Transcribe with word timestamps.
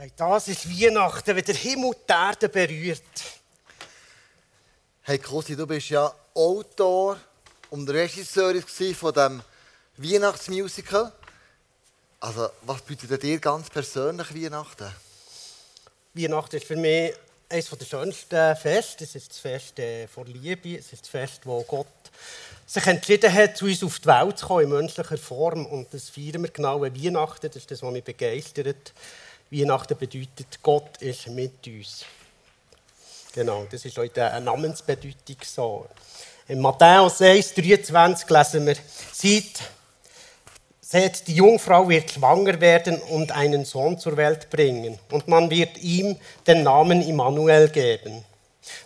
Hey, 0.00 0.10
das 0.16 0.48
ist 0.48 0.66
Weihnachten, 0.66 1.36
wenn 1.36 1.44
der 1.44 1.54
Himmel 1.54 1.90
die 2.08 2.10
Erde 2.10 2.48
berührt. 2.48 3.02
Hey 5.02 5.18
Kosi, 5.18 5.54
du 5.54 5.66
bist 5.66 5.90
ja 5.90 6.10
Autor 6.32 7.18
und 7.68 7.86
Regisseur 7.90 8.54
von 8.94 9.12
diesem 9.12 9.42
Weihnachtsmusical. 9.98 11.12
Also, 12.18 12.48
was 12.62 12.80
bedeutet 12.80 13.22
dir 13.24 13.38
ganz 13.40 13.68
persönlich 13.68 14.34
Weihnachten? 14.34 14.90
Weihnachten 16.14 16.56
ist 16.56 16.64
für 16.64 16.76
mich 16.76 17.12
eines 17.50 17.68
der 17.68 17.84
schönsten 17.84 18.56
Feste. 18.56 19.04
Es 19.04 19.14
ist 19.14 19.32
das 19.32 19.38
Fest 19.38 19.78
äh, 19.80 20.06
vor 20.08 20.24
Liebe. 20.24 20.78
Es 20.78 20.94
ist 20.94 21.02
das 21.02 21.10
Fest, 21.10 21.40
wo 21.44 21.62
Gott 21.64 21.86
sich 22.66 22.86
entschieden 22.86 23.30
hat, 23.30 23.58
zu 23.58 23.66
uns 23.66 23.84
auf 23.84 23.98
die 23.98 24.06
Welt 24.06 24.38
zu 24.38 24.46
kommen, 24.46 24.62
in 24.62 24.70
menschlicher 24.70 25.18
Form. 25.18 25.66
Und 25.66 25.92
das 25.92 26.08
feiern 26.08 26.42
wir 26.42 26.50
genau 26.50 26.82
an 26.84 27.04
Weihnachten. 27.04 27.48
Das 27.48 27.56
ist 27.56 27.70
das, 27.70 27.82
was 27.82 27.92
mich 27.92 28.04
begeistert. 28.04 28.94
Weihnachten 29.50 29.96
bedeutet, 29.98 30.62
Gott 30.62 31.02
ist 31.02 31.26
mit 31.28 31.66
uns. 31.66 32.04
Genau, 33.32 33.66
das 33.70 33.84
ist 33.84 33.98
in 33.98 34.10
der 34.14 34.38
Namensbedeutung 34.40 35.36
so. 35.44 35.86
In 36.46 36.60
Matthäus 36.60 37.20
1, 37.20 37.54
23 37.54 38.28
lesen 38.28 38.66
wir, 38.66 38.76
sieht, 39.12 39.60
seht, 40.80 41.26
die 41.26 41.34
Jungfrau 41.34 41.88
wird 41.88 42.10
schwanger 42.10 42.60
werden 42.60 43.00
und 43.02 43.32
einen 43.32 43.64
Sohn 43.64 43.98
zur 43.98 44.16
Welt 44.16 44.50
bringen. 44.50 44.98
Und 45.10 45.28
man 45.28 45.50
wird 45.50 45.78
ihm 45.78 46.16
den 46.46 46.62
Namen 46.62 47.02
Immanuel 47.02 47.68
geben. 47.68 48.24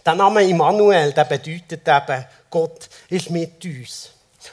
Der 0.05 0.15
Name 0.15 0.45
Immanuel, 0.45 1.13
der 1.13 1.25
bedeutet 1.25 1.87
eben, 1.87 2.25
Gott 2.51 2.89
ist 3.09 3.31
mit 3.31 3.65
uns. 3.65 4.11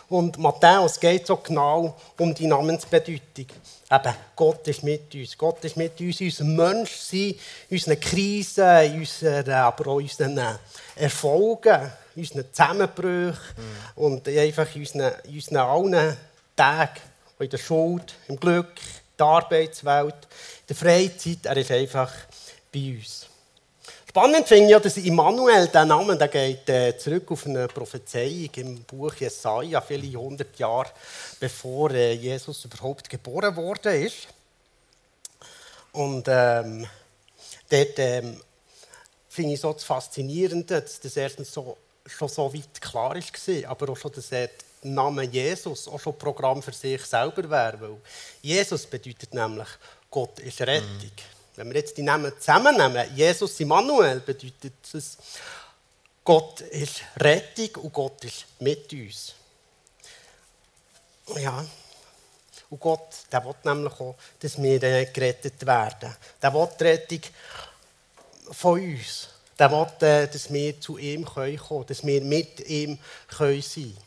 Und 0.10 0.38
Matthäus 0.38 1.00
geht 1.00 1.28
so 1.28 1.38
genau 1.38 1.96
um 2.18 2.34
die 2.34 2.48
Namensbedeutung. 2.48 3.48
Eben, 3.92 4.16
Gott 4.38 4.66
ist 4.70 4.84
mit 4.84 5.14
uns. 5.14 5.38
Gott 5.38 5.64
ist 5.66 5.76
mit 5.76 6.00
uns, 6.00 6.22
unser 6.22 6.46
Menschsein, 6.46 7.36
unseren 7.70 8.00
Krisen, 8.00 8.94
unseren, 8.94 9.50
aber 9.50 9.88
auch 9.88 9.96
unseren 9.96 10.40
Erfolgen, 10.96 11.92
unseren 12.16 12.46
Zusammenbrüchen 12.54 13.34
mhm. 13.58 14.04
und 14.04 14.28
einfach 14.30 14.74
unseren, 14.76 15.12
unseren 15.28 15.58
allen 15.58 16.18
Tagen, 16.56 17.02
in 17.40 17.50
der 17.50 17.58
Schuld, 17.58 18.16
im 18.30 18.40
Glück, 18.40 18.78
in 18.78 19.18
der 19.18 19.26
Arbeitswelt, 19.26 20.16
in 20.16 20.68
der 20.70 20.76
Freizeit. 20.76 21.46
Er 21.46 21.58
ist 21.58 21.72
einfach 21.72 22.14
bei 22.72 22.96
uns. 22.98 23.28
Spannend 24.12 24.46
finde 24.46 24.66
ich 24.66 24.72
ja, 24.72 24.80
dass 24.82 24.98
Immanuel, 24.98 25.70
der 25.70 25.86
Name, 25.86 26.18
der 26.18 26.28
geht 26.28 26.68
äh, 26.68 26.98
zurück 26.98 27.32
auf 27.32 27.46
eine 27.46 27.70
Prophezeiung 27.70 28.50
im 28.56 28.84
Buch 28.84 29.16
Jesaja, 29.16 29.80
viele 29.80 30.20
hundert 30.20 30.60
Jahre 30.60 30.90
bevor 31.40 31.92
äh, 31.92 32.12
Jesus 32.12 32.66
überhaupt 32.66 33.10
geboren 33.10 33.56
worden 33.56 34.06
ist. 34.06 34.28
Und 35.94 36.26
ähm, 36.28 36.86
dort 37.70 38.00
ähm, 38.00 38.42
finde 39.30 39.54
ich 39.54 39.62
so 39.62 39.72
das 39.72 39.86
Faszinierende, 39.86 40.82
dass 40.82 41.00
das 41.00 41.16
erstens 41.16 41.54
so, 41.54 41.78
schon 42.06 42.28
so 42.28 42.54
weit 42.54 42.82
klar 42.82 43.16
war, 43.16 43.70
aber 43.70 43.94
auch 43.94 43.98
schon, 43.98 44.12
dass 44.12 44.28
der 44.28 44.50
Name 44.82 45.24
Jesus 45.24 45.88
auch 45.88 46.02
schon 46.02 46.18
Programm 46.18 46.62
für 46.62 46.74
sich 46.74 47.02
selber 47.06 47.50
wäre. 47.50 47.80
Weil 47.80 47.98
Jesus 48.42 48.86
bedeutet 48.88 49.34
nämlich, 49.34 49.70
Gott 50.10 50.38
ist 50.40 50.60
Rettung. 50.60 50.90
Mhm. 51.02 51.41
Wenn 51.56 51.70
wir 51.70 51.80
jetzt 51.80 51.98
die 51.98 52.04
Namen 52.04 52.32
zusammennehmen, 52.40 53.16
Jesus 53.16 53.60
Immanuel, 53.60 54.20
bedeutet 54.20 54.74
es, 54.94 55.18
Gott 56.24 56.62
ist 56.62 57.02
Rettung 57.18 57.84
und 57.84 57.94
Gott 57.94 58.24
ist 58.24 58.46
mit 58.60 58.92
uns. 58.94 59.34
Ja. 61.38 61.66
Und 62.70 62.80
Gott, 62.80 63.08
der 63.32 63.44
will 63.44 63.56
nämlich 63.66 63.94
auch, 63.94 64.16
dass 64.40 64.62
wir 64.62 64.82
äh, 64.82 65.06
gerettet 65.08 65.66
werden. 65.66 66.16
Der 66.42 66.54
will 66.54 66.70
die 66.80 66.84
Rettung 66.84 67.20
von 68.52 68.80
uns. 68.80 69.28
Der 69.60 69.72
will, 69.72 70.08
äh, 70.08 70.28
dass 70.28 70.52
wir 70.54 70.80
zu 70.80 70.98
ihm 70.98 71.26
kommen 71.26 71.58
können, 71.58 71.86
dass 71.88 72.06
wir 72.06 72.22
mit 72.22 72.62
ihm 72.62 72.98
sein 73.30 73.62
können. 73.62 73.98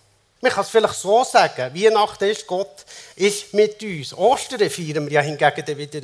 Man 0.40 0.52
kann 0.52 0.64
es 0.64 0.70
vielleicht 0.70 0.94
so 0.94 1.24
sagen, 1.24 1.74
Weihnachten 1.74 2.24
ist 2.24 2.46
Gott 2.46 2.84
ist 3.16 3.52
mit 3.54 3.82
uns. 3.82 4.12
Ostern 4.14 4.70
feiern 4.70 5.06
wir 5.06 5.12
ja 5.12 5.20
hingegen 5.20 5.78
wieder 5.78 6.00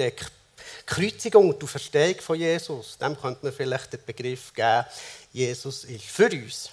Kreuzigung 0.86 1.50
und 1.50 1.62
die 1.62 1.66
Verstehung 1.66 2.20
von 2.20 2.38
Jesus, 2.38 2.98
dem 2.98 3.18
könnte 3.20 3.40
man 3.42 3.52
vielleicht 3.52 3.92
den 3.92 4.04
Begriff 4.04 4.52
geben, 4.52 4.84
Jesus 5.32 5.84
ist 5.84 6.04
für 6.04 6.30
uns. 6.30 6.70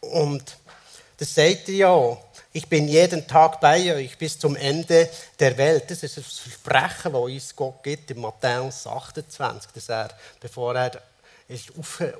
Und 0.00 0.56
das 1.16 1.34
sagt 1.34 1.68
er 1.68 1.74
ja. 1.74 2.18
Ich 2.52 2.66
bin 2.66 2.88
jeden 2.88 3.26
Tag 3.28 3.60
bei 3.60 3.94
euch 3.94 4.18
bis 4.18 4.38
zum 4.38 4.56
Ende 4.56 5.08
der 5.38 5.56
Welt. 5.56 5.88
Das 5.88 6.02
ist 6.02 6.18
ein 6.18 6.24
Versprechen, 6.24 7.12
das 7.12 7.22
uns 7.22 7.54
Gott 7.54 7.82
gibt 7.82 8.10
in 8.10 8.20
Matthäus 8.20 8.86
28, 8.86 9.70
dass 9.70 9.88
er, 9.88 10.08
bevor 10.40 10.74
er 10.74 11.00
ist 11.46 11.70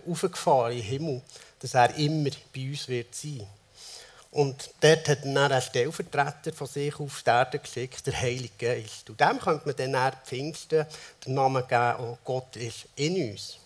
aufgefahren 0.08 0.72
in 0.72 0.78
den 0.78 0.86
Himmel, 0.86 1.22
dass 1.58 1.74
er 1.74 1.94
immer 1.96 2.30
bei 2.54 2.68
uns 2.68 2.86
wird 2.86 3.14
sein. 3.14 3.46
Und 4.32 4.70
dort 4.80 5.08
hat 5.08 5.24
er 5.24 5.34
dann 5.34 5.36
einen 5.38 5.60
Stellvertreter 5.60 6.52
von 6.52 6.66
sich 6.66 6.98
auf 7.00 7.22
die 7.22 7.30
Erde 7.30 7.58
geschickt, 7.58 8.06
der 8.06 8.20
Heilige 8.20 8.54
Geist. 8.58 9.10
Und 9.10 9.20
dem 9.20 9.40
könnte 9.40 9.66
man 9.66 9.76
dann 9.76 9.90
nach 9.90 10.22
Pfingsten 10.24 10.86
den 11.26 11.34
Namen 11.34 11.66
geben, 11.66 11.94
oh, 11.98 12.18
Gott 12.24 12.54
ist 12.56 12.86
in 12.94 13.32
uns. 13.32 13.56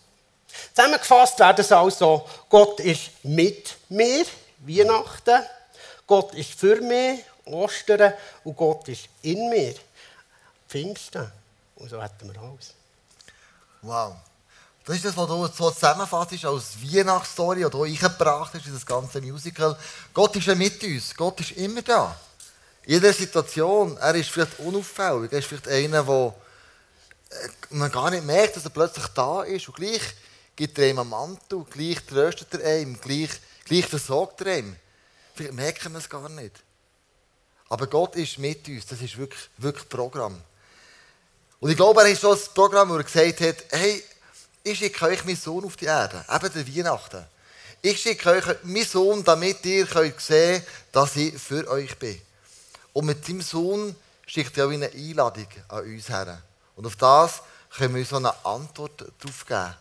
Zusammengefasst 0.72 1.38
wäre 1.38 1.54
das 1.54 1.70
also, 1.72 2.26
Gott 2.48 2.80
ist 2.80 3.10
mit 3.24 3.76
mir, 3.90 4.24
Weihnachten, 4.58 5.42
Gott 6.06 6.34
ist 6.34 6.54
für 6.54 6.80
mich, 6.80 7.24
Ostern, 7.44 8.14
und 8.44 8.56
Gott 8.56 8.88
ist 8.88 9.08
in 9.22 9.50
mir, 9.50 9.74
Pfingsten. 10.68 11.30
Und 11.76 11.90
so 11.90 12.02
hätten 12.02 12.32
wir 12.32 12.40
alles. 12.40 12.72
Wow. 13.82 14.14
Das 14.84 14.96
ist 14.96 15.04
das, 15.06 15.16
was 15.16 15.26
du 15.26 15.46
so 15.46 15.70
zusammenfasst 15.70 16.44
als 16.44 16.82
Weihnachtsstory, 16.82 17.64
die 17.64 17.70
du 17.70 17.84
eingebracht 17.84 18.52
hast 18.52 18.66
in 18.66 18.74
das 18.74 18.84
ganze 18.84 19.22
Musical. 19.22 19.78
Gott 20.12 20.36
ist 20.36 20.46
ja 20.46 20.54
mit 20.54 20.82
uns. 20.84 21.14
Gott 21.16 21.40
ist 21.40 21.52
immer 21.52 21.80
da. 21.80 22.14
In 22.82 22.94
jeder 22.94 23.12
Situation. 23.14 23.96
Er 23.96 24.14
ist 24.14 24.28
vielleicht 24.28 24.58
unauffällig. 24.58 25.32
Er 25.32 25.38
ist 25.38 25.46
vielleicht 25.46 25.68
einer, 25.68 26.02
der 26.02 26.34
äh, 27.30 27.48
man 27.70 27.90
gar 27.90 28.10
nicht 28.10 28.24
merkt, 28.24 28.56
dass 28.56 28.64
er 28.64 28.70
plötzlich 28.70 29.06
da 29.14 29.42
ist. 29.44 29.66
Und 29.68 29.76
gleich 29.76 30.02
gibt 30.54 30.78
er 30.78 30.90
ihm 30.90 30.98
einen 30.98 31.08
Mantel, 31.08 31.64
gleich 31.70 32.04
tröstet 32.04 32.52
er 32.52 32.80
ihm, 32.80 33.00
gleich, 33.00 33.30
gleich 33.64 33.86
versorgt 33.86 34.42
er 34.42 34.58
ihm. 34.58 34.76
Vielleicht 35.34 35.54
merken 35.54 35.92
wir 35.92 35.98
es 35.98 36.10
gar 36.10 36.28
nicht. 36.28 36.62
Aber 37.70 37.86
Gott 37.86 38.16
ist 38.16 38.38
mit 38.38 38.68
uns. 38.68 38.84
Das 38.84 39.00
ist 39.00 39.16
wirklich, 39.16 39.48
wirklich 39.56 39.88
Programm. 39.88 40.38
Und 41.58 41.70
ich 41.70 41.76
glaube, 41.76 42.02
er 42.02 42.08
ist 42.08 42.20
so 42.20 42.32
ein 42.32 42.38
Programm, 42.54 42.90
wo 42.90 42.96
er 42.96 43.04
gesagt 43.04 43.40
hat, 43.40 43.56
hey, 43.70 44.04
ich 44.64 44.78
schicke 44.78 45.04
euch 45.04 45.24
meinen 45.24 45.36
Sohn 45.36 45.64
auf 45.64 45.76
die 45.76 45.84
Erde, 45.84 46.24
eben 46.28 46.52
der 46.52 46.76
Weihnachten. 46.76 47.24
Ich 47.82 48.00
schicke 48.00 48.30
euch 48.30 48.44
meinen 48.62 48.86
Sohn, 48.86 49.22
damit 49.22 49.64
ihr 49.66 49.86
könnt 49.86 50.20
sehen 50.20 50.62
dass 50.90 51.16
ich 51.16 51.38
für 51.38 51.68
euch 51.68 51.96
bin. 51.98 52.20
Und 52.94 53.04
mit 53.04 53.24
seinem 53.24 53.42
Sohn 53.42 53.94
schickt 54.26 54.56
er 54.56 54.66
auch 54.66 54.70
eine 54.70 54.90
Einladung 54.90 55.48
an 55.68 55.84
uns 55.84 56.08
her. 56.08 56.40
Und 56.76 56.86
auf 56.86 56.96
das 56.96 57.42
können 57.76 57.94
wir 57.94 58.06
so 58.06 58.16
eine 58.16 58.32
Antwort 58.44 59.04
darauf 59.18 59.46
geben. 59.46 59.74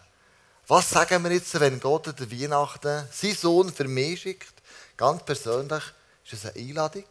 Was 0.67 0.89
sagen 0.89 1.23
wir 1.23 1.31
jetzt, 1.31 1.57
wenn 1.59 1.79
Gott 1.79 2.07
der 2.07 2.31
Weihnachten 2.31 3.07
seinen 3.11 3.35
Sohn 3.37 3.73
für 3.73 3.87
mich 3.87 4.21
schickt? 4.21 4.53
Ganz 4.97 5.23
persönlich 5.23 5.83
ist 6.25 6.33
es 6.33 6.45
eine 6.45 6.59
Einladung. 6.59 7.05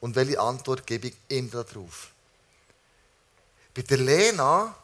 Und 0.00 0.14
welche 0.14 0.40
Antwort 0.40 0.86
gebe 0.86 1.08
ich 1.08 1.14
ihm 1.28 1.50
darauf? 1.50 2.10
Bei 3.74 3.82
der 3.82 3.98
Lena 3.98 4.74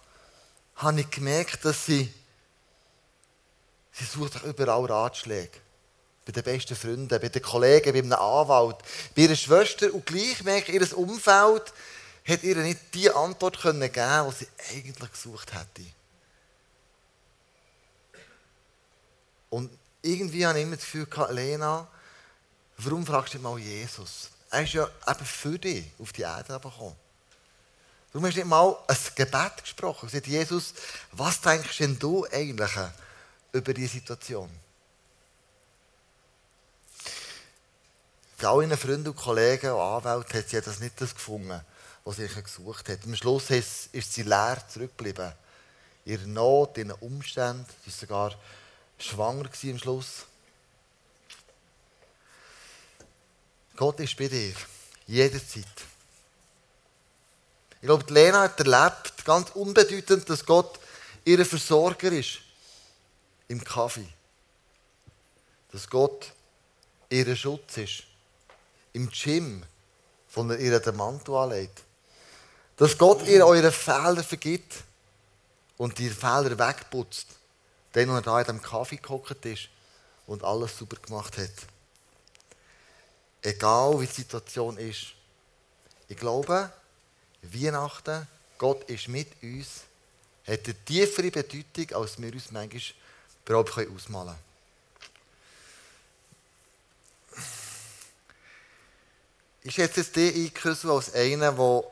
habe 0.76 1.00
ich 1.00 1.10
gemerkt, 1.10 1.64
dass 1.64 1.86
sie, 1.86 2.12
sie 3.92 4.04
sucht 4.04 4.42
überall 4.44 4.84
Ratschläge. 4.86 5.58
Bei 6.24 6.32
den 6.32 6.42
besten 6.42 6.74
Freunden, 6.74 7.08
bei 7.08 7.18
den 7.18 7.42
Kollegen, 7.42 7.92
bei 7.92 7.98
einem 7.98 8.12
Anwalt, 8.12 8.78
bei 9.14 9.22
ihrer 9.22 9.36
Schwester. 9.36 9.92
Und 9.92 10.06
gleich 10.06 10.42
merke 10.42 10.72
ich, 10.72 10.80
ihr 10.80 10.98
Umfeld 10.98 11.72
hat 12.26 12.42
ihr 12.42 12.56
nicht 12.56 12.94
die 12.94 13.10
Antwort 13.10 13.60
können 13.60 13.92
geben 13.92 14.24
die 14.30 14.44
sie 14.44 14.48
eigentlich 14.74 15.12
gesucht 15.12 15.52
hätte. 15.52 15.86
Und 19.50 19.70
irgendwie 20.02 20.46
habe 20.46 20.58
ich 20.58 20.64
immer 20.64 20.76
das 20.76 20.84
Gefühl 20.84 21.06
Lena, 21.30 21.86
warum 22.78 23.06
fragst 23.06 23.34
du 23.34 23.38
mal 23.38 23.58
Jesus? 23.58 24.30
Er 24.50 24.62
ist 24.62 24.72
ja 24.72 24.88
eben 25.08 25.24
für 25.24 25.58
dich 25.58 25.84
auf 25.98 26.12
die 26.12 26.22
Erde 26.22 26.58
gekommen. 26.58 26.96
Du 28.14 28.24
hast 28.24 28.36
nicht 28.36 28.46
mal 28.46 28.76
ein 28.86 28.96
Gebet 29.16 29.56
gesprochen. 29.60 30.08
Sagt 30.08 30.28
Jesus, 30.28 30.72
was 31.10 31.40
denkst 31.40 31.78
denn 31.78 31.98
du 31.98 32.24
eigentlich 32.30 32.70
über 33.50 33.74
diese 33.74 33.94
Situation? 33.94 34.48
Bei 38.38 38.46
all 38.46 38.62
ihren 38.62 38.78
Freunden 38.78 39.08
und 39.08 39.16
Kollegen 39.16 39.72
und 39.72 39.80
Anwälten 39.80 40.38
hat 40.38 40.48
sie 40.48 40.60
das 40.60 40.78
nicht 40.78 41.00
das 41.00 41.12
gefunden, 41.12 41.60
was 42.04 42.16
sie 42.16 42.28
gesucht 42.28 42.88
hat. 42.88 43.00
Am 43.04 43.16
Schluss 43.16 43.50
ist 43.50 43.90
sie 43.92 44.22
leer 44.22 44.62
zurückgeblieben. 44.68 45.32
In 46.04 46.12
ihrer 46.12 46.26
Not, 46.28 46.78
in 46.78 46.90
ihren 46.90 47.00
Umständen. 47.00 47.66
Sie 47.84 48.08
war 48.08 48.30
sogar 48.30 48.40
schwanger 48.96 49.50
am 49.50 49.78
Schluss. 49.78 50.26
Gott 53.74 53.98
ist 53.98 54.16
bei 54.16 54.28
dir. 54.28 54.54
Jederzeit. 55.08 55.66
Ich 57.84 57.86
glaube, 57.86 58.14
Lena 58.14 58.44
hat 58.44 58.58
erlebt, 58.60 59.26
ganz 59.26 59.50
unbedeutend, 59.50 60.30
dass 60.30 60.46
Gott 60.46 60.80
ihr 61.22 61.44
Versorger 61.44 62.10
ist. 62.12 62.38
Im 63.48 63.62
Kaffee. 63.62 64.08
Dass 65.70 65.90
Gott 65.90 66.32
ihr 67.10 67.36
Schutz 67.36 67.76
ist. 67.76 68.04
Im 68.94 69.10
Gym, 69.10 69.62
von 70.28 70.48
er 70.48 70.58
ihr 70.60 70.80
den 70.80 70.96
Mantel 70.96 71.34
anlegt. 71.34 71.82
Dass 72.78 72.96
Gott 72.96 73.28
ihr 73.28 73.46
eure 73.46 73.70
Fehler 73.70 74.24
vergibt 74.24 74.76
und 75.76 75.98
die 75.98 76.08
Fehler 76.08 76.58
wegputzt. 76.58 77.26
Dann, 77.92 78.08
als 78.08 78.20
er 78.20 78.22
da 78.22 78.40
in 78.40 78.46
dem 78.46 78.62
Kaffee 78.62 78.96
gehockt 78.96 79.44
ist 79.44 79.68
und 80.26 80.42
alles 80.42 80.78
super 80.78 80.96
gemacht 80.96 81.36
hat. 81.36 81.52
Egal 83.42 84.00
wie 84.00 84.06
die 84.06 84.14
Situation 84.14 84.78
ist. 84.78 85.08
Ich 86.08 86.16
glaube, 86.16 86.72
Weihnachten, 87.52 88.26
Gott 88.58 88.88
ist 88.88 89.08
mit 89.08 89.28
uns, 89.42 89.82
hat 90.46 90.64
eine 90.64 90.84
tiefere 90.84 91.30
Bedeutung, 91.30 91.96
als 91.96 92.20
wir 92.20 92.32
uns 92.32 92.50
manchmal 92.50 92.82
überhaupt 93.44 93.78
ausmalen 93.78 94.28
können. 94.28 94.54
Ich 99.66 99.74
schätze 99.74 100.00
jetzt 100.00 100.14
dich 100.14 100.54
ein, 100.64 100.90
als 100.90 101.14
einer, 101.14 101.52
der 101.52 101.84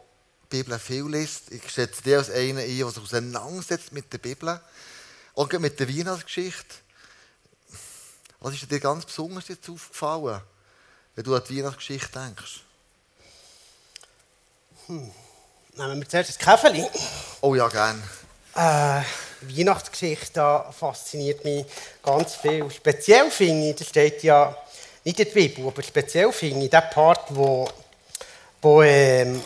die 0.52 0.56
Bibel 0.56 0.78
viel 0.78 1.08
liest. 1.08 1.50
Ich 1.50 1.70
schätze 1.70 2.02
dich 2.02 2.14
als 2.14 2.28
einen 2.28 2.58
ein, 2.58 2.78
der 2.78 2.88
sich 2.88 3.02
auseinandersetzt 3.02 3.92
mit 3.92 4.12
der 4.12 4.18
Bibel. 4.18 4.60
Und 5.32 5.58
mit 5.58 5.80
der 5.80 5.88
Weihnachtsgeschichte. 5.88 6.74
Was 8.40 8.54
ist 8.54 8.70
dir 8.70 8.78
ganz 8.78 9.06
besonders 9.06 9.48
jetzt 9.48 9.70
aufgefallen, 9.70 10.42
wenn 11.14 11.24
du 11.24 11.34
an 11.34 11.42
die 11.48 11.58
Weihnachtsgeschichte 11.58 12.10
denkst? 12.12 12.60
Hm. 14.88 15.10
Nehmen 15.74 16.00
wir 16.00 16.08
zuerst 16.08 16.28
das 16.28 16.38
Käferli. 16.38 16.86
Oh 17.40 17.54
ja, 17.54 17.66
gern. 17.68 18.02
Äh, 18.54 19.02
Weihnachtsgeschichte 19.40 20.64
fasziniert 20.70 21.42
mich 21.44 21.64
ganz 22.02 22.34
viel. 22.36 22.70
Speziell 22.70 23.30
finde 23.30 23.70
ich, 23.70 23.76
das 23.76 23.88
steht 23.88 24.22
ja 24.22 24.54
nicht 25.02 25.18
in 25.18 25.24
der 25.24 25.32
Bibel, 25.32 25.66
aber 25.66 25.82
speziell 25.82 26.30
finde 26.30 26.64
ich 26.64 26.70
den 26.70 26.82
Part, 26.90 27.24
wo, 27.30 27.66
wo 28.60 28.82
ähm, 28.82 29.42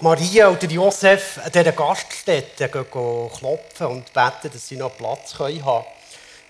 Maria 0.00 0.48
oder 0.48 0.66
Josef 0.66 1.38
an 1.38 1.52
dieser 1.52 1.70
Gaststätte 1.70 2.68
gehen, 2.68 2.86
gehen 2.92 3.30
klopfen 3.30 3.86
und 3.86 4.12
beten, 4.12 4.50
dass 4.52 4.66
sie 4.66 4.76
noch 4.76 4.96
Platz 4.96 5.38
haben 5.38 5.62
können. 5.62 5.84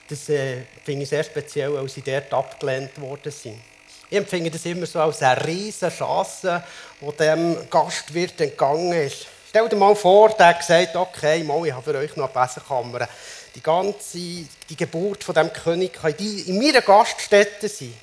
Das 0.08 0.28
äh, 0.30 0.62
finde 0.82 1.02
ich 1.02 1.10
sehr 1.10 1.24
speziell, 1.24 1.74
weil 1.74 1.88
sie 1.90 2.00
dort 2.00 2.32
abgelehnt 2.32 2.98
worden 3.00 3.30
sind. 3.30 3.60
Ich 4.08 4.16
empfinde 4.16 4.50
das 4.50 4.64
immer 4.64 4.86
so 4.86 5.00
als 5.00 5.20
eine 5.20 5.44
riesige 5.44 5.90
Chance, 5.90 6.62
die 7.00 7.16
dem 7.16 7.68
Gastwirt 7.68 8.40
entgangen 8.40 8.92
ist. 8.92 9.26
Stell 9.48 9.68
dir 9.68 9.76
mal 9.76 9.96
vor, 9.96 10.28
der 10.30 10.48
hat 10.48 10.60
gesagt, 10.60 10.94
okay, 10.94 11.42
mal, 11.42 11.66
ich 11.66 11.72
habe 11.72 11.82
für 11.82 11.98
euch 11.98 12.14
noch 12.14 12.32
eine 12.32 12.46
Besenkammer. 12.46 13.08
Die 13.54 13.62
ganze 13.62 14.18
die 14.18 14.76
Geburt 14.76 15.24
von 15.24 15.34
dem 15.34 15.52
König 15.52 15.94
kann 15.94 16.14
in 16.14 16.58
meiner 16.58 16.82
Gaststätte 16.82 17.68
sein. 17.68 17.94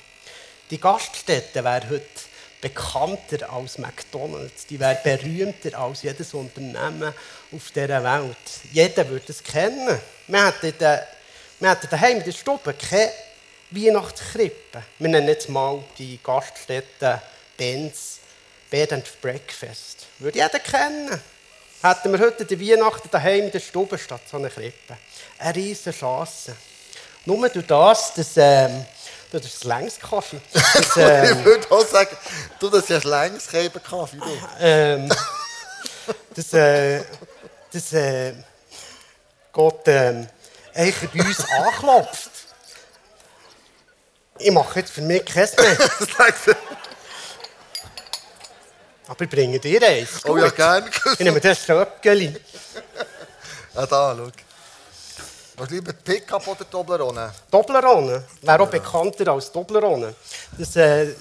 Die 0.70 0.80
Gaststätte 0.80 1.64
wäre 1.64 1.88
heute 1.88 2.02
bekannter 2.60 3.50
als 3.50 3.78
McDonalds. 3.78 4.66
Die 4.66 4.80
wäre 4.80 4.98
berühmter 5.02 5.78
als 5.78 6.02
jedes 6.02 6.34
Unternehmen 6.34 7.14
auf 7.52 7.70
dieser 7.74 8.04
Welt. 8.04 8.36
Jeder 8.72 9.08
würde 9.08 9.26
es 9.28 9.42
kennen. 9.42 10.00
Wir 10.26 10.46
hätten 10.46 11.88
daheim 11.90 12.18
in 12.18 12.24
der 12.24 12.32
Stube 12.32 12.74
keine 12.74 13.10
Weihnachtskrippe. 13.74 14.82
Wir 14.98 15.08
nennen 15.08 15.28
jetzt 15.28 15.48
mal 15.48 15.82
die 15.98 16.18
Gaststätte 16.22 17.20
Benz 17.56 18.18
Bed 18.70 18.92
and 18.92 19.20
Breakfast. 19.20 20.06
Würde 20.18 20.38
jeder 20.38 20.58
kennen. 20.58 21.20
Hätten 21.82 22.12
wir 22.12 22.18
heute 22.18 22.44
die 22.44 22.60
Weihnachten 22.60 23.08
daheim 23.10 23.44
in 23.44 23.50
der 23.50 23.60
Stube 23.60 23.98
statt 23.98 24.22
so 24.30 24.36
einer 24.36 24.50
Krippe. 24.50 24.96
Eine 25.38 25.54
riesige 25.54 25.96
Chance. 25.96 26.56
Nur 27.24 27.48
durch 27.48 27.66
das, 27.66 28.14
dass 28.14 28.36
ähm, 28.36 28.84
das 29.30 29.44
ist 29.44 29.64
Längskaffee. 29.64 30.40
Das, 30.52 30.96
ähm, 30.96 31.38
ich 31.38 31.44
würde 31.44 31.70
auch 31.70 31.86
sagen, 31.86 32.16
du, 32.58 32.70
das 32.70 32.88
ist 32.88 33.04
Längskaffee. 33.04 34.20
Ähm, 34.60 35.12
das, 36.34 36.52
äh, 36.52 37.02
das 37.72 37.92
äh, 37.92 38.34
Gott 39.52 39.86
äh, 39.88 40.26
eigentlich 40.74 41.10
bei 41.10 41.24
uns 41.24 41.44
anklopft. 41.50 42.30
Ich 44.38 44.50
mache 44.50 44.80
jetzt 44.80 44.92
für 44.92 45.02
mich 45.02 45.24
kein 45.24 45.48
mehr. 45.58 45.76
Aber 49.06 49.22
ich 49.22 49.30
bringe 49.30 49.58
dir 49.58 49.82
eins. 49.86 50.24
Oh 50.24 50.36
ja, 50.36 50.48
gerne. 50.50 50.90
Ich 51.12 51.20
nehme 51.20 51.40
das 51.40 51.62
Stöckchen. 51.62 52.36
Ja, 53.74 53.86
da, 53.86 54.16
schau. 54.16 54.30
Was 55.56 55.70
lieber 55.70 55.92
Pickup 55.92 56.46
oder 56.48 56.68
Toblerone? 56.68 57.32
Toblerone. 57.50 58.24
Wäre 58.42 58.62
auch 58.62 58.68
bekannter 58.68 59.28
als 59.32 59.52
Toblerone. 59.52 60.14
Das, 60.58 60.74
äh, 60.74 61.14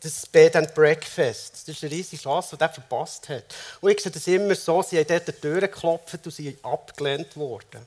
das 0.00 0.26
Bed 0.26 0.56
and 0.56 0.74
Breakfast. 0.74 1.66
Das 1.66 1.76
ist 1.76 1.82
eine 1.82 1.92
riesige 1.92 2.22
Chance, 2.22 2.56
die 2.56 2.62
er 2.62 2.68
verpasst 2.68 3.28
hat. 3.30 3.44
Und 3.80 3.90
ich 3.90 4.00
sehe 4.02 4.12
das 4.12 4.26
immer 4.26 4.54
so, 4.54 4.82
sie 4.82 4.98
haben 4.98 5.06
dort 5.06 5.28
die 5.28 5.32
Türen 5.32 5.60
geklopft 5.60 6.26
und 6.26 6.30
sind 6.30 6.62
abgelehnt 6.62 7.34
worden. 7.36 7.86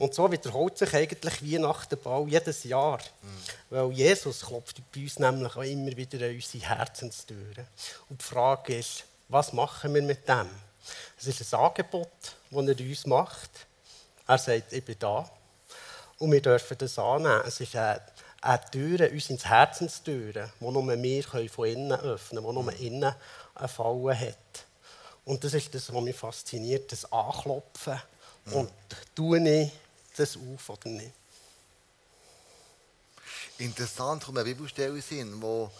Und 0.00 0.14
so 0.14 0.32
wiederholt 0.32 0.78
sich 0.78 0.94
eigentlich 0.94 1.42
Weihnachtenbau 1.42 2.26
jedes 2.26 2.64
Jahr. 2.64 3.00
Mhm. 3.20 3.28
Weil 3.68 3.92
Jesus 3.92 4.40
klopft 4.40 4.80
bei 4.94 5.02
uns 5.02 5.18
nämlich 5.18 5.54
auch 5.54 5.62
immer 5.62 5.94
wieder 5.94 6.26
an 6.26 6.34
unsere 6.34 6.64
Herzenstüren. 6.64 7.66
Und 8.08 8.18
die 8.18 8.24
Frage 8.24 8.78
ist, 8.78 9.04
was 9.28 9.52
machen 9.52 9.92
wir 9.92 10.00
mit 10.00 10.26
dem? 10.26 10.48
Es 11.18 11.26
ist 11.26 11.52
ein 11.52 11.60
Angebot, 11.60 12.08
das 12.50 12.66
er 12.66 12.80
uns 12.80 13.06
macht. 13.06 13.50
Er 14.26 14.38
sagt, 14.38 14.72
ich 14.72 14.82
bin 14.82 14.96
da. 14.98 15.30
Und 16.18 16.32
wir 16.32 16.40
dürfen 16.40 16.78
das 16.78 16.98
annehmen. 16.98 17.42
Es 17.46 17.60
ist 17.60 17.76
eine, 17.76 18.00
eine 18.40 18.70
Tür, 18.70 19.12
uns 19.12 19.28
ins 19.28 19.44
Herzenstüren, 19.44 20.50
die 20.58 20.64
nur 20.64 21.02
wir 21.02 21.50
von 21.50 21.66
innen 21.66 22.00
öffnen 22.00 22.42
können, 22.42 22.56
die 22.56 22.62
nur 22.62 22.80
innen 22.80 23.14
eine 23.54 23.68
Falle 23.68 24.18
hat. 24.18 24.64
Und 25.26 25.44
das 25.44 25.52
ist 25.52 25.74
das, 25.74 25.92
was 25.92 26.02
mich 26.02 26.16
fasziniert, 26.16 26.90
das 26.90 27.12
Anklopfen. 27.12 28.00
Mhm. 28.46 28.54
Und 28.54 28.72
tue 29.14 29.46
ich 29.46 29.70
das 30.20 30.36
auf 30.36 30.68
oder 30.68 30.88
nicht? 30.88 31.12
Interessant, 33.58 34.24
kommt 34.24 34.38
eine 34.38 34.48
Bibelstelle 34.48 35.02
in, 35.10 35.40
wo 35.42 35.70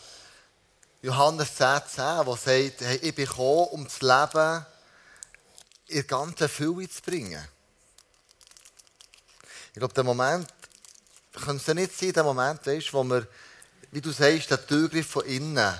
Johannes 1.02 1.54
10, 1.56 1.80
10, 1.94 2.26
wo 2.26 2.36
sagt, 2.36 2.80
hey, 2.80 2.96
ich 2.96 3.14
bin 3.14 3.26
gekommen, 3.26 3.68
um 3.70 3.84
das 3.84 4.02
Leben 4.02 4.66
in 5.86 5.94
der 5.94 6.04
ganzen 6.04 6.48
Fülle 6.48 6.88
zu 6.88 7.02
bringen. 7.02 7.46
Ich 9.72 9.78
glaube, 9.78 9.94
der 9.94 10.04
Moment, 10.04 10.46
könnte 11.32 11.70
es 11.70 11.74
nicht 11.74 11.98
sein, 11.98 12.12
der 12.12 12.24
Moment, 12.24 12.66
weißt, 12.66 12.92
wo 12.92 13.04
wir, 13.04 13.26
wie 13.90 14.00
du 14.00 14.10
sagst, 14.10 14.50
den 14.50 14.66
Türgriff 14.66 15.06
von 15.06 15.24
innen 15.24 15.78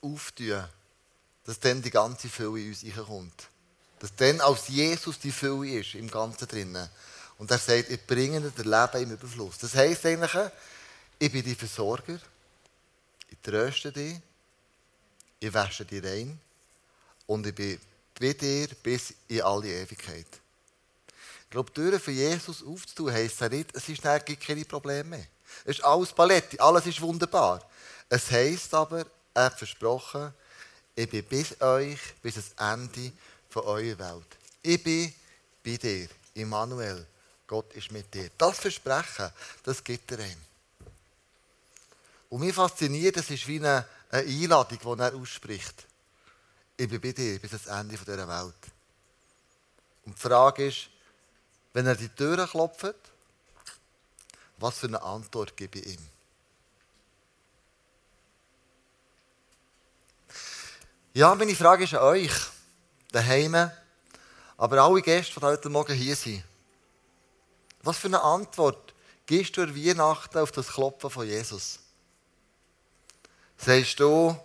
auftun, 0.00 0.64
dass 1.44 1.60
dann 1.60 1.82
die 1.82 1.90
ganze 1.90 2.28
Fülle 2.28 2.60
in 2.60 2.68
uns 2.70 2.84
reinkommt. 2.84 3.48
Dass 3.98 4.14
dann 4.16 4.40
als 4.40 4.68
Jesus 4.68 5.18
die 5.18 5.32
Fülle 5.32 5.80
ist, 5.80 5.94
im 5.94 6.10
Ganzen 6.10 6.48
drinnen. 6.48 6.88
Und 7.42 7.50
er 7.50 7.58
sagt, 7.58 7.90
ich 7.90 8.06
bringe 8.06 8.40
dir 8.40 8.62
Leben 8.62 9.02
im 9.02 9.14
Überfluss. 9.14 9.58
Das 9.58 9.74
heisst 9.74 10.06
eigentlich, 10.06 10.30
ich 11.18 11.32
bin 11.32 11.44
dein 11.44 11.56
Versorger, 11.56 12.16
ich 13.28 13.38
tröste 13.42 13.90
dich, 13.90 14.20
ich 15.40 15.52
wasche 15.52 15.84
dich 15.84 16.04
rein 16.04 16.38
und 17.26 17.44
ich 17.44 17.52
bin 17.52 17.80
bei 18.14 18.32
dir 18.32 18.68
bis 18.80 19.12
in 19.26 19.42
alle 19.42 19.66
Ewigkeit. 19.66 20.28
Ich 21.42 21.50
glaube, 21.50 21.72
Türen 21.72 21.98
für 21.98 22.12
Jesus 22.12 22.62
aufzutun, 22.62 23.12
heisst 23.12 23.40
ja 23.40 23.48
nicht, 23.48 23.74
es 23.74 23.88
ist 23.88 24.04
gibt 24.24 24.46
keine 24.46 24.64
Probleme 24.64 25.16
mehr. 25.16 25.26
Es 25.64 25.78
ist 25.78 25.84
alles 25.84 26.12
Paletti, 26.12 26.60
alles 26.60 26.86
ist 26.86 27.00
wunderbar. 27.00 27.68
Es 28.08 28.30
heisst 28.30 28.72
aber, 28.72 29.04
er 29.34 29.46
hat 29.46 29.58
versprochen, 29.58 30.32
ich 30.94 31.10
bin 31.10 31.24
bis 31.24 31.60
euch, 31.60 31.98
bis 32.22 32.36
das 32.36 32.52
Ende 32.56 33.10
von 33.50 33.64
eurer 33.64 33.98
Welt. 33.98 34.28
Ich 34.62 34.80
bin 34.80 35.12
bei 35.64 35.76
dir, 35.76 36.06
Immanuel. 36.34 37.04
Gott 37.52 37.74
ist 37.74 37.92
mit 37.92 38.14
dir. 38.14 38.30
Das 38.38 38.60
Versprechen, 38.60 39.30
das 39.62 39.84
gibt 39.84 40.10
er 40.10 40.20
ihm. 40.20 40.38
Und 42.30 42.40
mich 42.40 42.54
fasziniert, 42.54 43.18
das 43.18 43.28
ist 43.28 43.46
wie 43.46 43.58
eine, 43.58 43.86
eine 44.10 44.26
Einladung, 44.26 44.78
die 44.96 45.02
er 45.02 45.14
ausspricht. 45.14 45.86
Ich 46.78 46.88
bin 46.88 46.98
bei 46.98 47.12
dir 47.12 47.38
bis 47.38 47.52
ans 47.52 47.66
Ende 47.66 47.98
dieser 47.98 48.26
Welt. 48.26 48.54
Und 50.06 50.16
die 50.16 50.18
Frage 50.18 50.68
ist, 50.68 50.88
wenn 51.74 51.86
er 51.86 51.94
die 51.94 52.08
Türen 52.08 52.48
klopft, 52.48 52.94
was 54.56 54.78
für 54.78 54.86
eine 54.86 55.02
Antwort 55.02 55.54
gebe 55.54 55.78
ich 55.78 55.86
ihm? 55.88 56.08
Ja, 61.12 61.34
meine 61.34 61.54
Frage 61.54 61.84
ist 61.84 61.92
an 61.92 62.00
euch, 62.00 62.32
daheim, 63.10 63.70
aber 64.56 64.82
alle 64.82 65.02
Gäste, 65.02 65.38
die 65.38 65.44
heute 65.44 65.68
Morgen 65.68 65.94
hier 65.94 66.16
sind. 66.16 66.44
Was 67.82 67.98
für 67.98 68.08
eine 68.08 68.22
Antwort 68.22 68.94
gibst 69.26 69.56
du 69.56 69.62
an 69.62 69.74
Weihnachten 69.74 70.38
auf 70.38 70.52
das 70.52 70.68
Klopfen 70.68 71.10
von 71.10 71.26
Jesus? 71.26 71.78
Sagst 73.56 73.98
du, 74.00 74.36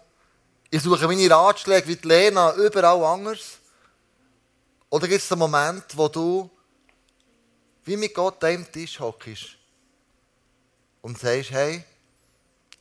Ich 0.69 0.81
suche 0.81 1.07
meine 1.07 1.29
Ratschläge 1.29 1.87
wie 1.87 1.95
die 1.95 2.07
Lena 2.07 2.53
überall 2.55 3.01
anders. 3.03 3.59
Oder 4.89 5.07
gibt 5.07 5.23
es 5.23 5.31
einen 5.31 5.39
Moment, 5.39 5.85
wo 5.95 6.09
du 6.09 6.49
wie 7.85 7.95
mit 7.95 8.13
Gott 8.13 8.43
einem 8.43 8.69
Tisch 8.69 8.99
hockst 8.99 9.55
und 11.01 11.17
sagst, 11.17 11.51
hey, 11.51 11.83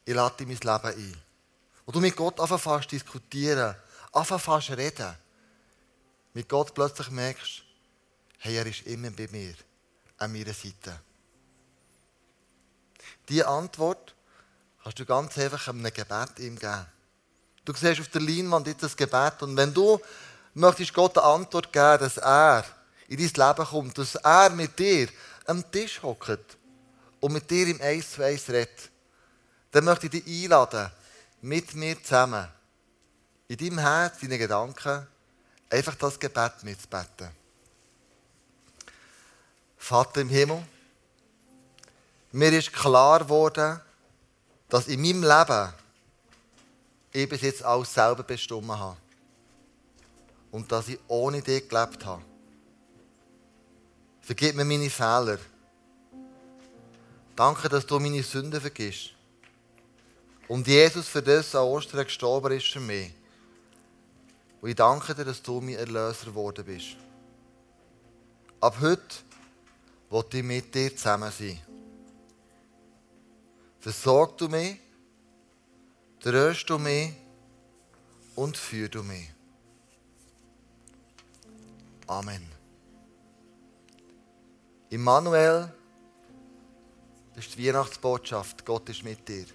ich 0.05 0.15
lade 0.15 0.43
in 0.43 0.49
mein 0.49 0.57
Leben 0.57 0.99
ein. 0.99 1.17
Und 1.85 1.95
du 1.95 2.01
mit 2.01 2.17
Gott 2.17 2.41
anfängst 2.41 2.91
diskutieren, 2.91 3.77
anfängst 4.13 4.71
reden. 4.71 5.15
Mit 6.35 6.49
Gott 6.49 6.75
plötzlich 6.75 7.11
merkst, 7.11 7.63
hey, 8.39 8.57
er 8.57 8.67
ist 8.67 8.85
immer 8.85 9.11
bei 9.11 9.29
mir, 9.31 9.55
an 10.19 10.33
meiner 10.33 10.55
Seite. 10.55 10.99
Diese 13.29 13.47
Antwort 13.47 14.15
kannst 14.83 14.99
du 14.99 15.05
ganz 15.05 15.37
einfach 15.39 15.69
einem 15.69 15.85
Gebet 15.85 16.39
ihm 16.39 16.59
geben. 16.59 16.87
Du 17.65 17.73
siehst 17.73 18.01
auf 18.01 18.09
der 18.09 18.21
Leinwand 18.21 18.67
jetzt 18.69 18.85
das 18.85 18.97
Gebet 18.97 19.43
und 19.43 19.57
wenn 19.57 19.75
du 19.75 20.01
möchtest 20.55 20.95
Gott 20.95 21.19
eine 21.19 21.27
Antwort 21.27 21.73
geben, 21.73 21.99
dass 21.99 22.17
er 22.19 22.65
in 23.09 23.19
dein 23.19 23.49
Leben 23.49 23.67
kommt, 23.67 23.99
dass 23.99 24.15
er 24.15 24.51
mit 24.51 24.79
dir 24.79 25.09
am 25.47 25.71
Tisch 25.71 26.03
hockt 26.03 26.57
und 27.21 27.33
mit 27.33 27.51
dir 27.51 27.67
im 27.67 27.81
Eis 27.81 28.13
zu 28.13 28.23
Eis 28.23 28.49
redet, 28.49 28.91
dann 29.73 29.85
möchte 29.85 30.07
ich 30.07 30.25
dich 30.25 30.45
einladen, 30.45 30.91
mit 31.43 31.75
mir 31.75 32.03
zusammen, 32.03 32.49
in 33.49 33.57
deinem 33.57 33.79
Herz, 33.79 34.21
deinen 34.21 34.39
Gedanken, 34.39 35.07
einfach 35.71 35.95
das 35.97 36.19
Gebet 36.19 36.63
mitzubeten. 36.63 37.29
Vater 39.87 40.21
im 40.23 40.29
Himmel, 40.29 40.67
mir 42.33 42.53
ist 42.53 42.73
klar 42.73 43.21
geworden, 43.21 43.81
dass 44.69 44.89
in 44.89 45.01
meinem 45.01 45.23
Leben 45.23 45.73
ich 47.13 47.29
bis 47.29 47.43
jetzt 47.43 47.63
alles 47.63 47.95
selber 47.95 48.25
bestimmt 48.25 48.69
habe. 48.69 48.97
Und 50.51 50.73
dass 50.73 50.89
ich 50.89 50.99
ohne 51.07 51.41
dich 51.41 51.69
gelebt 51.69 52.05
habe. 52.05 52.21
Vergib 54.23 54.57
mir 54.57 54.65
meine 54.65 54.91
Fehler. 54.91 55.39
Danke, 57.37 57.69
dass 57.69 57.87
du 57.87 58.01
meine 58.01 58.25
Sünden 58.25 58.61
vergisst. 58.61 59.11
Und 60.49 60.67
Jesus 60.67 61.07
für 61.07 61.23
das 61.23 61.55
an 61.55 61.63
Ostern 61.63 62.03
gestorben 62.03 62.57
ist 62.57 62.67
für 62.67 62.81
mich. 62.81 63.15
Und 64.61 64.69
ich 64.69 64.75
danke 64.75 65.15
dir, 65.15 65.27
dass 65.27 65.41
du 65.41 65.61
mein 65.61 65.77
Erlöser 65.77 66.27
geworden 66.27 66.65
bist. 66.65 66.97
Ab 68.61 68.79
heute 68.81 69.27
will 70.11 70.25
ich 70.33 70.43
mit 70.43 70.75
dir 70.75 70.95
zusammen 70.95 71.31
sein. 71.31 71.61
Versorg 73.81 74.37
du 74.39 74.49
mich, 74.49 74.79
tröst 76.21 76.69
du 76.69 76.79
mich 76.79 77.13
und 78.35 78.57
führ 78.57 78.89
du 78.89 79.03
mich. 79.03 79.29
Amen. 82.07 82.47
Immanuel, 84.91 85.73
das 87.35 87.47
ist 87.47 87.57
die 87.57 87.67
Weihnachtsbotschaft. 87.67 88.65
Gott 88.65 88.89
ist 88.89 89.03
mit 89.03 89.29
dir. 89.29 89.47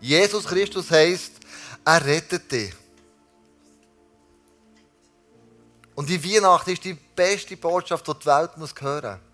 Jesus 0.00 0.44
Christus 0.44 0.90
heißt, 0.90 1.32
er 1.84 2.04
rettet 2.04 2.52
dich. 2.52 2.74
Und 5.94 6.08
die 6.08 6.22
Weihnacht 6.22 6.68
ist 6.68 6.84
die 6.84 6.94
beste 6.94 7.56
Botschaft, 7.56 8.06
die 8.06 8.12
die 8.12 8.26
Welt 8.26 8.50
hören 8.80 9.20
muss. 9.20 9.27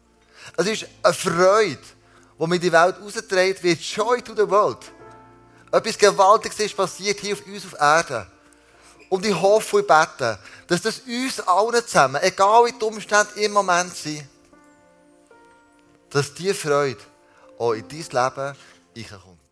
Es 0.56 0.66
ist 0.66 0.86
eine 1.02 1.14
Freude, 1.14 1.78
die 2.38 2.46
mit 2.46 2.62
die 2.62 2.72
Welt 2.72 2.96
rausgetragen 3.00 3.62
wird. 3.62 3.80
Joy 3.80 4.22
to 4.22 4.34
the 4.34 4.48
world. 4.48 4.78
Etwas 5.70 5.98
Gewaltiges 5.98 6.60
ist 6.60 6.76
passiert 6.76 7.18
hier 7.20 7.34
auf 7.34 7.46
uns 7.46 7.66
auf 7.66 7.80
Erden. 7.80 8.26
Und 9.08 9.26
ich 9.26 9.34
hoffe 9.34 9.76
und 9.76 9.86
bete, 9.86 10.38
dass 10.66 10.82
das 10.82 11.00
uns 11.00 11.40
allen 11.40 11.86
zusammen, 11.86 12.22
egal 12.22 12.66
wie 12.66 12.72
die 12.72 12.84
Umstände 12.84 13.32
im 13.36 13.52
Moment 13.52 13.94
sind, 13.94 14.26
dass 16.10 16.32
diese 16.32 16.54
Freude 16.54 17.00
auch 17.58 17.72
in 17.72 17.86
dein 17.88 17.98
Leben 17.98 18.56
reinkommt. 18.96 19.43